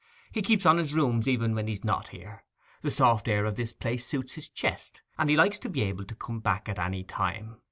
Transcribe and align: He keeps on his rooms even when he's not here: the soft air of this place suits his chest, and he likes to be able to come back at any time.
He 0.31 0.41
keeps 0.41 0.65
on 0.65 0.79
his 0.79 0.93
rooms 0.95 1.27
even 1.27 1.53
when 1.53 1.67
he's 1.67 1.83
not 1.83 2.07
here: 2.07 2.43
the 2.81 2.89
soft 2.89 3.27
air 3.27 3.45
of 3.45 3.53
this 3.53 3.71
place 3.71 4.03
suits 4.03 4.33
his 4.33 4.49
chest, 4.49 5.03
and 5.15 5.29
he 5.29 5.35
likes 5.35 5.59
to 5.59 5.69
be 5.69 5.83
able 5.83 6.05
to 6.05 6.15
come 6.15 6.39
back 6.39 6.67
at 6.67 6.79
any 6.79 7.03
time. 7.03 7.57